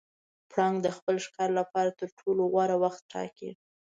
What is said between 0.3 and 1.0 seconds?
پړانګ د